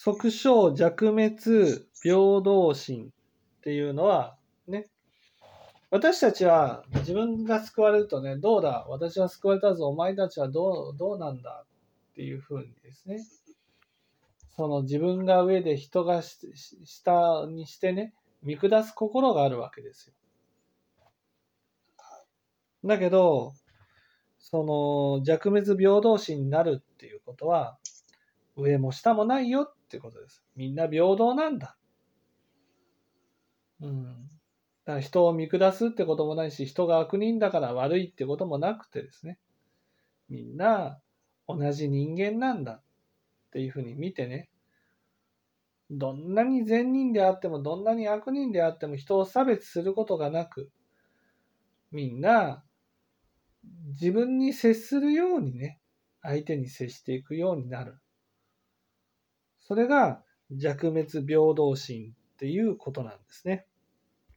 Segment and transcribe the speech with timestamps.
[0.00, 1.34] 即生弱滅
[2.00, 4.36] 平等心っていうのは
[4.68, 4.86] ね、
[5.90, 11.64] 私たちは自分が救われるとね、どうだ、私は救われたぞ、お前たちはどうどうなんだ
[12.12, 13.26] っていうふうにですね、
[14.54, 20.14] その自分が上で人が下にしてね、見下す心があるわけですよ。
[22.84, 23.52] だけど、
[24.38, 27.76] その弱滅平等心になるっていうことは、
[28.58, 30.44] 上も下もないよってことです。
[30.56, 31.76] みんな平等なんだ。
[33.80, 34.04] うん。
[34.04, 34.10] だ
[34.84, 39.38] から人を見下すってこともないし、人が悪人だから悪いってこともなくてですね。
[40.28, 41.00] みんな
[41.46, 42.82] 同じ人間なんだっ
[43.52, 44.50] ていうふうに見てね。
[45.90, 50.70] どんなに善人であっても、どんなに悪人であっても人を差別することがなく、
[51.90, 52.62] みんな
[53.92, 55.80] 自分に接するようにね、
[56.20, 57.98] 相手に接していくようになる。
[59.68, 63.66] それが弱滅平等心っていうことなんですね。